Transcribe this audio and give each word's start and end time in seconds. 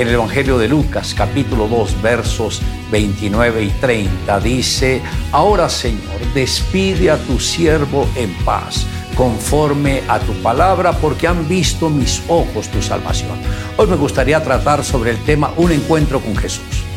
En 0.00 0.08
el 0.08 0.14
Evangelio 0.14 0.56
de 0.56 0.66
Lucas, 0.66 1.12
capítulo 1.14 1.68
2, 1.68 2.00
versos 2.00 2.62
29 2.90 3.64
y 3.64 3.68
30, 3.68 4.40
dice, 4.40 5.02
Ahora 5.30 5.68
Señor, 5.68 6.18
despide 6.32 7.10
a 7.10 7.18
tu 7.18 7.38
siervo 7.38 8.08
en 8.16 8.32
paz 8.46 8.86
conforme 9.14 10.00
a 10.08 10.18
tu 10.18 10.32
palabra, 10.42 10.92
porque 10.92 11.28
han 11.28 11.46
visto 11.46 11.90
mis 11.90 12.22
ojos 12.28 12.68
tu 12.68 12.80
salvación. 12.80 13.38
Hoy 13.76 13.88
me 13.88 13.96
gustaría 13.96 14.42
tratar 14.42 14.82
sobre 14.86 15.10
el 15.10 15.18
tema 15.24 15.52
Un 15.58 15.70
encuentro 15.70 16.18
con 16.20 16.34
Jesús. 16.34 16.89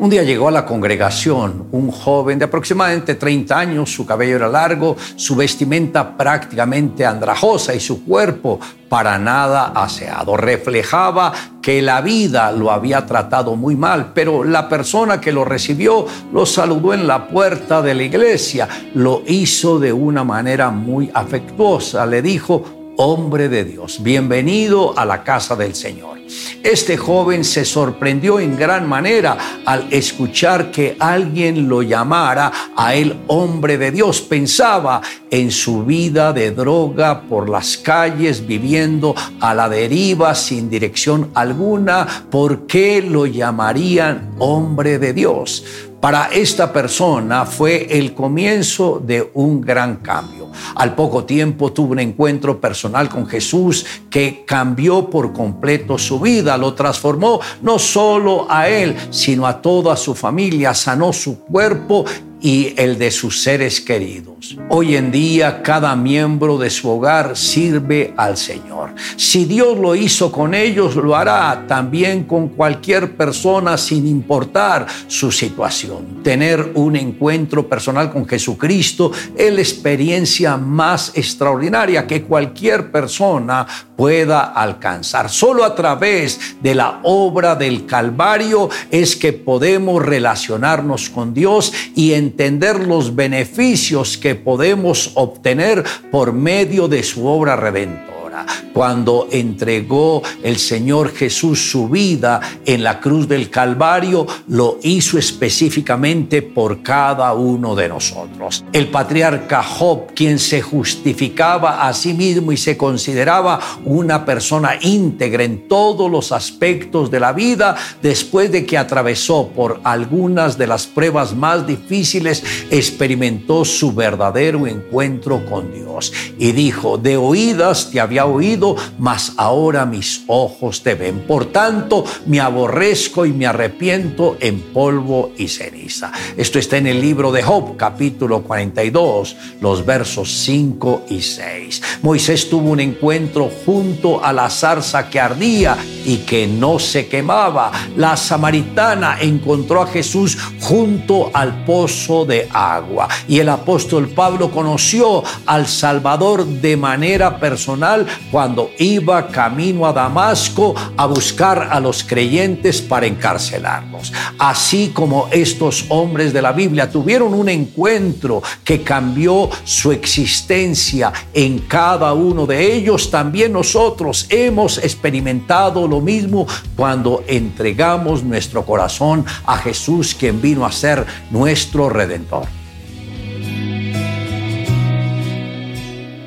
Un 0.00 0.10
día 0.10 0.22
llegó 0.22 0.46
a 0.46 0.52
la 0.52 0.64
congregación 0.64 1.66
un 1.72 1.90
joven 1.90 2.38
de 2.38 2.44
aproximadamente 2.44 3.16
30 3.16 3.58
años, 3.58 3.92
su 3.92 4.06
cabello 4.06 4.36
era 4.36 4.48
largo, 4.48 4.96
su 5.16 5.34
vestimenta 5.34 6.16
prácticamente 6.16 7.04
andrajosa 7.04 7.74
y 7.74 7.80
su 7.80 8.04
cuerpo 8.04 8.60
para 8.88 9.18
nada 9.18 9.72
aseado. 9.74 10.36
Reflejaba 10.36 11.32
que 11.60 11.82
la 11.82 12.00
vida 12.00 12.52
lo 12.52 12.70
había 12.70 13.06
tratado 13.06 13.56
muy 13.56 13.74
mal, 13.74 14.12
pero 14.14 14.44
la 14.44 14.68
persona 14.68 15.20
que 15.20 15.32
lo 15.32 15.44
recibió 15.44 16.06
lo 16.32 16.46
saludó 16.46 16.94
en 16.94 17.08
la 17.08 17.26
puerta 17.26 17.82
de 17.82 17.94
la 17.94 18.04
iglesia, 18.04 18.68
lo 18.94 19.24
hizo 19.26 19.80
de 19.80 19.92
una 19.92 20.22
manera 20.22 20.70
muy 20.70 21.10
afectuosa, 21.12 22.06
le 22.06 22.22
dijo, 22.22 22.77
hombre 23.00 23.48
de 23.48 23.64
Dios, 23.64 24.02
bienvenido 24.02 24.98
a 24.98 25.04
la 25.04 25.22
casa 25.22 25.54
del 25.54 25.76
Señor. 25.76 26.18
Este 26.64 26.96
joven 26.96 27.44
se 27.44 27.64
sorprendió 27.64 28.40
en 28.40 28.56
gran 28.56 28.88
manera 28.88 29.38
al 29.64 29.86
escuchar 29.92 30.72
que 30.72 30.96
alguien 30.98 31.68
lo 31.68 31.82
llamara 31.82 32.50
a 32.76 32.96
él 32.96 33.20
hombre 33.28 33.78
de 33.78 33.92
Dios. 33.92 34.20
Pensaba 34.20 35.00
en 35.30 35.52
su 35.52 35.84
vida 35.84 36.32
de 36.32 36.50
droga 36.50 37.22
por 37.22 37.48
las 37.48 37.78
calles, 37.78 38.44
viviendo 38.44 39.14
a 39.38 39.54
la 39.54 39.68
deriva 39.68 40.34
sin 40.34 40.68
dirección 40.68 41.30
alguna. 41.34 42.04
¿Por 42.30 42.66
qué 42.66 43.00
lo 43.00 43.26
llamarían 43.26 44.34
hombre 44.40 44.98
de 44.98 45.12
Dios? 45.12 45.64
Para 46.00 46.30
esta 46.32 46.72
persona 46.72 47.46
fue 47.46 47.86
el 47.96 48.12
comienzo 48.12 49.00
de 49.04 49.30
un 49.34 49.60
gran 49.60 49.96
cambio. 49.96 50.37
Al 50.74 50.94
poco 50.94 51.24
tiempo 51.24 51.72
tuvo 51.72 51.92
un 51.92 51.98
encuentro 51.98 52.60
personal 52.60 53.08
con 53.08 53.26
Jesús 53.26 53.84
que 54.10 54.44
cambió 54.46 55.10
por 55.10 55.32
completo 55.32 55.98
su 55.98 56.20
vida, 56.20 56.56
lo 56.56 56.74
transformó 56.74 57.40
no 57.62 57.78
solo 57.78 58.46
a 58.48 58.68
él, 58.68 58.96
sino 59.10 59.46
a 59.46 59.60
toda 59.60 59.96
su 59.96 60.14
familia, 60.14 60.74
sanó 60.74 61.12
su 61.12 61.40
cuerpo 61.40 62.04
y 62.40 62.74
el 62.76 62.98
de 62.98 63.10
sus 63.10 63.42
seres 63.42 63.80
queridos. 63.80 64.56
Hoy 64.68 64.96
en 64.96 65.10
día 65.10 65.62
cada 65.62 65.96
miembro 65.96 66.58
de 66.58 66.70
su 66.70 66.88
hogar 66.88 67.36
sirve 67.36 68.14
al 68.16 68.36
Señor. 68.36 68.94
Si 69.16 69.44
Dios 69.44 69.76
lo 69.78 69.94
hizo 69.94 70.30
con 70.30 70.54
ellos, 70.54 70.94
lo 70.94 71.16
hará 71.16 71.64
también 71.66 72.24
con 72.24 72.48
cualquier 72.50 73.16
persona 73.16 73.76
sin 73.76 74.06
importar 74.06 74.86
su 75.08 75.32
situación. 75.32 76.22
Tener 76.22 76.72
un 76.74 76.96
encuentro 76.96 77.68
personal 77.68 78.12
con 78.12 78.26
Jesucristo 78.26 79.10
es 79.36 79.52
la 79.52 79.60
experiencia 79.60 80.56
más 80.56 81.12
extraordinaria 81.14 82.06
que 82.06 82.22
cualquier 82.22 82.92
persona 82.92 83.66
pueda 83.96 84.52
alcanzar. 84.52 85.28
Solo 85.28 85.64
a 85.64 85.74
través 85.74 86.56
de 86.62 86.74
la 86.74 87.00
obra 87.02 87.56
del 87.56 87.84
Calvario 87.84 88.68
es 88.90 89.16
que 89.16 89.32
podemos 89.32 90.04
relacionarnos 90.04 91.10
con 91.10 91.34
Dios 91.34 91.72
y 91.96 92.12
entender 92.28 92.86
los 92.86 93.16
beneficios 93.16 94.18
que 94.18 94.34
podemos 94.34 95.12
obtener 95.14 95.82
por 96.10 96.32
medio 96.32 96.86
de 96.88 97.02
su 97.02 97.26
obra 97.26 97.56
redentora 97.56 98.46
cuando 98.78 99.26
entregó 99.32 100.22
el 100.40 100.56
Señor 100.56 101.12
Jesús 101.12 101.68
su 101.68 101.88
vida 101.88 102.40
en 102.64 102.84
la 102.84 103.00
cruz 103.00 103.26
del 103.26 103.50
Calvario, 103.50 104.24
lo 104.46 104.78
hizo 104.84 105.18
específicamente 105.18 106.42
por 106.42 106.80
cada 106.80 107.32
uno 107.32 107.74
de 107.74 107.88
nosotros. 107.88 108.64
El 108.72 108.86
patriarca 108.86 109.64
Job, 109.64 110.14
quien 110.14 110.38
se 110.38 110.62
justificaba 110.62 111.88
a 111.88 111.92
sí 111.92 112.14
mismo 112.14 112.52
y 112.52 112.56
se 112.56 112.76
consideraba 112.76 113.58
una 113.84 114.24
persona 114.24 114.78
íntegra 114.80 115.42
en 115.42 115.66
todos 115.66 116.08
los 116.08 116.30
aspectos 116.30 117.10
de 117.10 117.18
la 117.18 117.32
vida, 117.32 117.74
después 118.00 118.52
de 118.52 118.64
que 118.64 118.78
atravesó 118.78 119.48
por 119.48 119.80
algunas 119.82 120.56
de 120.56 120.68
las 120.68 120.86
pruebas 120.86 121.34
más 121.34 121.66
difíciles, 121.66 122.44
experimentó 122.70 123.64
su 123.64 123.92
verdadero 123.92 124.68
encuentro 124.68 125.44
con 125.46 125.72
Dios 125.72 126.12
y 126.38 126.52
dijo, 126.52 126.96
de 126.96 127.16
oídas 127.16 127.90
te 127.90 127.98
había 127.98 128.24
oído, 128.24 128.67
mas 128.98 129.32
ahora 129.36 129.86
mis 129.86 130.22
ojos 130.26 130.82
te 130.82 130.94
ven. 130.94 131.20
Por 131.20 131.46
tanto, 131.46 132.04
me 132.26 132.40
aborrezco 132.40 133.26
y 133.26 133.32
me 133.32 133.46
arrepiento 133.46 134.36
en 134.40 134.60
polvo 134.60 135.32
y 135.36 135.48
ceniza. 135.48 136.12
Esto 136.36 136.58
está 136.58 136.76
en 136.76 136.86
el 136.86 137.00
libro 137.00 137.32
de 137.32 137.42
Job, 137.42 137.76
capítulo 137.76 138.42
42, 138.42 139.36
los 139.60 139.84
versos 139.84 140.32
5 140.38 141.06
y 141.10 141.22
6. 141.22 141.82
Moisés 142.02 142.48
tuvo 142.48 142.70
un 142.70 142.80
encuentro 142.80 143.50
junto 143.64 144.24
a 144.24 144.32
la 144.32 144.50
zarza 144.50 145.08
que 145.08 145.20
ardía 145.20 145.76
y 146.08 146.18
que 146.18 146.46
no 146.46 146.78
se 146.78 147.06
quemaba. 147.06 147.70
La 147.96 148.16
samaritana 148.16 149.18
encontró 149.20 149.82
a 149.82 149.86
Jesús 149.86 150.38
junto 150.58 151.30
al 151.34 151.66
pozo 151.66 152.24
de 152.24 152.48
agua. 152.50 153.08
Y 153.28 153.40
el 153.40 153.50
apóstol 153.50 154.08
Pablo 154.08 154.50
conoció 154.50 155.22
al 155.44 155.66
Salvador 155.68 156.46
de 156.46 156.78
manera 156.78 157.38
personal 157.38 158.06
cuando 158.30 158.70
iba 158.78 159.28
camino 159.28 159.86
a 159.86 159.92
Damasco 159.92 160.74
a 160.96 161.04
buscar 161.04 161.68
a 161.70 161.78
los 161.78 162.02
creyentes 162.02 162.80
para 162.80 163.04
encarcelarlos. 163.06 164.10
Así 164.38 164.92
como 164.94 165.28
estos 165.30 165.84
hombres 165.90 166.32
de 166.32 166.40
la 166.40 166.52
Biblia 166.52 166.90
tuvieron 166.90 167.34
un 167.34 167.50
encuentro 167.50 168.42
que 168.64 168.82
cambió 168.82 169.50
su 169.64 169.92
existencia 169.92 171.12
en 171.34 171.58
cada 171.58 172.14
uno 172.14 172.46
de 172.46 172.74
ellos, 172.74 173.10
también 173.10 173.52
nosotros 173.52 174.24
hemos 174.30 174.78
experimentado 174.78 175.86
mismo 176.00 176.46
cuando 176.76 177.24
entregamos 177.26 178.22
nuestro 178.22 178.64
corazón 178.64 179.24
a 179.46 179.56
Jesús, 179.58 180.14
quien 180.14 180.40
vino 180.40 180.64
a 180.64 180.72
ser 180.72 181.04
nuestro 181.30 181.88
redentor. 181.88 182.46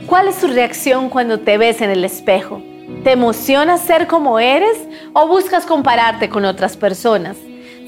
¿Cuál 0.08 0.28
es 0.28 0.40
tu 0.40 0.48
reacción 0.48 1.09
cuando 1.09 1.40
te 1.40 1.58
ves 1.58 1.82
en 1.82 1.90
el 1.90 2.04
espejo? 2.04 2.62
¿Te 3.04 3.14
emociona 3.14 3.78
ser 3.78 4.08
como 4.08 4.40
eres 4.40 4.78
o 5.14 5.28
buscas 5.28 5.66
compararte 5.66 6.30
con 6.30 6.46
otras 6.46 6.76
personas? 6.76 7.38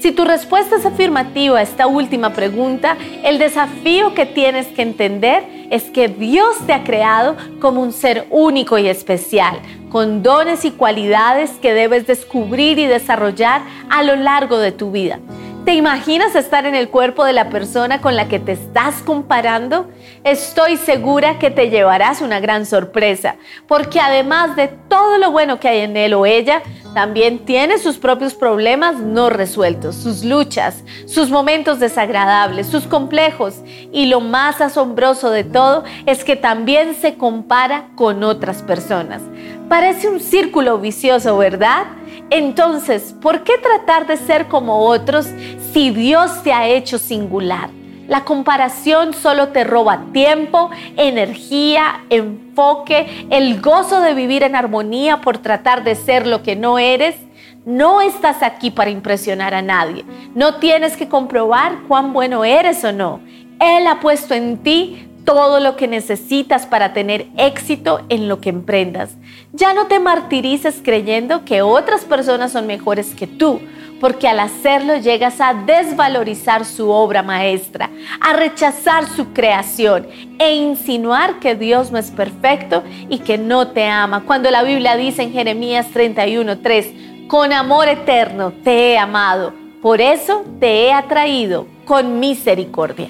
Si 0.04 0.12
tu 0.12 0.26
respuesta 0.26 0.76
es 0.76 0.84
afirmativa 0.84 1.58
a 1.58 1.62
esta 1.62 1.86
última 1.86 2.34
pregunta, 2.34 2.98
el 3.22 3.38
desafío 3.38 4.12
que 4.12 4.26
tienes 4.26 4.66
que 4.66 4.82
entender 4.82 5.44
es 5.70 5.84
que 5.84 6.08
Dios 6.08 6.58
te 6.66 6.74
ha 6.74 6.84
creado 6.84 7.38
como 7.58 7.80
un 7.80 7.90
ser 7.90 8.26
único 8.28 8.76
y 8.76 8.86
especial, 8.86 9.58
con 9.88 10.22
dones 10.22 10.66
y 10.66 10.72
cualidades 10.72 11.52
que 11.52 11.72
debes 11.72 12.06
descubrir 12.06 12.78
y 12.78 12.84
desarrollar 12.84 13.62
a 13.88 14.02
lo 14.02 14.14
largo 14.14 14.58
de 14.58 14.72
tu 14.72 14.90
vida. 14.90 15.20
¿Te 15.64 15.72
imaginas 15.72 16.34
estar 16.34 16.66
en 16.66 16.74
el 16.74 16.90
cuerpo 16.90 17.24
de 17.24 17.32
la 17.32 17.48
persona 17.48 18.02
con 18.02 18.14
la 18.14 18.28
que 18.28 18.38
te 18.38 18.52
estás 18.52 18.96
comparando? 18.96 19.88
Estoy 20.22 20.76
segura 20.76 21.38
que 21.38 21.50
te 21.50 21.70
llevarás 21.70 22.20
una 22.20 22.40
gran 22.40 22.66
sorpresa, 22.66 23.36
porque 23.66 24.00
además 24.00 24.54
de 24.54 24.68
todo 24.68 25.16
lo 25.16 25.30
bueno 25.30 25.58
que 25.58 25.68
hay 25.68 25.80
en 25.80 25.96
él 25.96 26.12
o 26.12 26.26
ella, 26.26 26.60
también 26.94 27.44
tiene 27.44 27.78
sus 27.78 27.98
propios 27.98 28.34
problemas 28.34 28.96
no 29.00 29.28
resueltos, 29.28 29.96
sus 29.96 30.24
luchas, 30.24 30.84
sus 31.06 31.28
momentos 31.28 31.80
desagradables, 31.80 32.68
sus 32.68 32.84
complejos. 32.84 33.56
Y 33.92 34.06
lo 34.06 34.20
más 34.20 34.60
asombroso 34.60 35.30
de 35.30 35.44
todo 35.44 35.84
es 36.06 36.24
que 36.24 36.36
también 36.36 36.94
se 36.94 37.16
compara 37.16 37.88
con 37.96 38.22
otras 38.22 38.62
personas. 38.62 39.20
Parece 39.68 40.08
un 40.08 40.20
círculo 40.20 40.78
vicioso, 40.78 41.36
¿verdad? 41.36 41.84
Entonces, 42.30 43.14
¿por 43.20 43.42
qué 43.42 43.58
tratar 43.58 44.06
de 44.06 44.16
ser 44.16 44.46
como 44.46 44.86
otros 44.86 45.26
si 45.72 45.90
Dios 45.90 46.42
te 46.42 46.52
ha 46.52 46.68
hecho 46.68 46.98
singular? 46.98 47.70
La 48.08 48.24
comparación 48.24 49.14
solo 49.14 49.48
te 49.48 49.64
roba 49.64 50.06
tiempo, 50.12 50.70
energía, 50.96 52.04
enfoque, 52.10 53.26
el 53.30 53.60
gozo 53.60 54.00
de 54.00 54.14
vivir 54.14 54.42
en 54.42 54.56
armonía 54.56 55.20
por 55.20 55.38
tratar 55.38 55.84
de 55.84 55.94
ser 55.94 56.26
lo 56.26 56.42
que 56.42 56.54
no 56.56 56.78
eres. 56.78 57.16
No 57.64 58.02
estás 58.02 58.42
aquí 58.42 58.70
para 58.70 58.90
impresionar 58.90 59.54
a 59.54 59.62
nadie. 59.62 60.04
No 60.34 60.56
tienes 60.56 60.96
que 60.96 61.08
comprobar 61.08 61.78
cuán 61.88 62.12
bueno 62.12 62.44
eres 62.44 62.84
o 62.84 62.92
no. 62.92 63.20
Él 63.58 63.86
ha 63.86 64.00
puesto 64.00 64.34
en 64.34 64.58
ti 64.58 65.08
todo 65.24 65.58
lo 65.60 65.76
que 65.76 65.88
necesitas 65.88 66.66
para 66.66 66.92
tener 66.92 67.26
éxito 67.36 68.04
en 68.10 68.28
lo 68.28 68.40
que 68.40 68.50
emprendas. 68.50 69.16
Ya 69.52 69.72
no 69.72 69.86
te 69.86 69.98
martirices 69.98 70.80
creyendo 70.84 71.44
que 71.44 71.62
otras 71.62 72.04
personas 72.04 72.52
son 72.52 72.66
mejores 72.66 73.14
que 73.14 73.26
tú, 73.26 73.60
porque 74.00 74.28
al 74.28 74.40
hacerlo 74.40 74.96
llegas 74.96 75.40
a 75.40 75.54
desvalorizar 75.54 76.64
su 76.64 76.90
obra 76.90 77.22
maestra, 77.22 77.90
a 78.20 78.32
rechazar 78.34 79.08
su 79.08 79.32
creación 79.32 80.06
e 80.38 80.54
insinuar 80.54 81.38
que 81.40 81.54
Dios 81.54 81.90
no 81.90 81.98
es 81.98 82.10
perfecto 82.10 82.82
y 83.08 83.18
que 83.18 83.38
no 83.38 83.68
te 83.68 83.86
ama. 83.86 84.24
Cuando 84.26 84.50
la 84.50 84.62
Biblia 84.62 84.96
dice 84.96 85.22
en 85.22 85.32
Jeremías 85.32 85.86
31:3, 85.92 87.26
con 87.28 87.52
amor 87.52 87.88
eterno 87.88 88.52
te 88.62 88.92
he 88.92 88.98
amado, 88.98 89.54
por 89.80 90.00
eso 90.00 90.44
te 90.60 90.86
he 90.86 90.92
atraído 90.92 91.66
con 91.84 92.20
misericordia. 92.20 93.08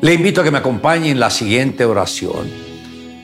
Le 0.00 0.14
invito 0.14 0.40
a 0.40 0.44
que 0.44 0.50
me 0.50 0.58
acompañe 0.58 1.10
en 1.10 1.18
la 1.20 1.30
siguiente 1.30 1.84
oración. 1.84 2.50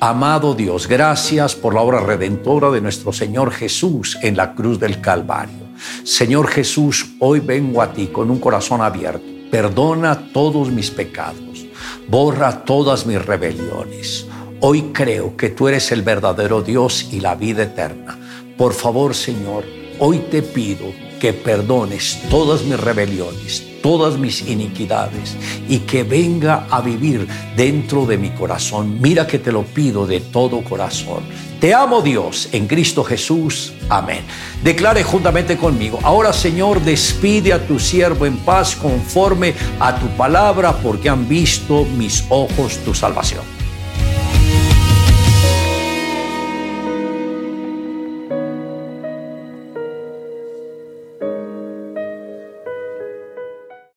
Amado 0.00 0.54
Dios, 0.54 0.88
gracias 0.88 1.54
por 1.54 1.74
la 1.74 1.82
obra 1.82 2.00
redentora 2.00 2.70
de 2.70 2.80
nuestro 2.80 3.12
Señor 3.12 3.52
Jesús 3.52 4.16
en 4.22 4.34
la 4.34 4.54
cruz 4.54 4.80
del 4.80 4.98
Calvario. 5.02 5.59
Señor 6.04 6.48
Jesús, 6.48 7.14
hoy 7.18 7.40
vengo 7.40 7.82
a 7.82 7.92
ti 7.92 8.08
con 8.08 8.30
un 8.30 8.38
corazón 8.38 8.80
abierto. 8.80 9.24
Perdona 9.50 10.32
todos 10.32 10.70
mis 10.70 10.90
pecados. 10.90 11.66
Borra 12.08 12.64
todas 12.64 13.06
mis 13.06 13.24
rebeliones. 13.24 14.26
Hoy 14.60 14.90
creo 14.92 15.36
que 15.36 15.48
tú 15.48 15.68
eres 15.68 15.90
el 15.92 16.02
verdadero 16.02 16.62
Dios 16.62 17.08
y 17.12 17.20
la 17.20 17.34
vida 17.34 17.62
eterna. 17.62 18.18
Por 18.58 18.74
favor, 18.74 19.14
Señor, 19.14 19.64
hoy 19.98 20.18
te 20.30 20.42
pido 20.42 20.86
que 21.18 21.32
perdones 21.32 22.18
todas 22.28 22.62
mis 22.62 22.78
rebeliones, 22.78 23.64
todas 23.82 24.18
mis 24.18 24.48
iniquidades 24.48 25.36
y 25.68 25.80
que 25.80 26.02
venga 26.02 26.66
a 26.70 26.80
vivir 26.80 27.26
dentro 27.56 28.06
de 28.06 28.18
mi 28.18 28.30
corazón. 28.30 29.00
Mira 29.00 29.26
que 29.26 29.38
te 29.38 29.52
lo 29.52 29.62
pido 29.62 30.06
de 30.06 30.20
todo 30.20 30.62
corazón. 30.62 31.22
Te 31.60 31.74
amo 31.74 32.00
Dios 32.00 32.48
en 32.52 32.66
Cristo 32.66 33.04
Jesús. 33.04 33.72
Amén. 33.88 34.20
Declare 34.64 35.02
juntamente 35.04 35.56
conmigo. 35.56 35.98
Ahora 36.02 36.32
Señor, 36.32 36.80
despide 36.82 37.52
a 37.52 37.66
tu 37.66 37.78
siervo 37.78 38.26
en 38.26 38.38
paz 38.38 38.74
conforme 38.74 39.54
a 39.78 39.94
tu 39.98 40.06
palabra 40.16 40.72
porque 40.82 41.08
han 41.08 41.28
visto 41.28 41.84
mis 41.96 42.24
ojos 42.30 42.78
tu 42.84 42.94
salvación. 42.94 43.59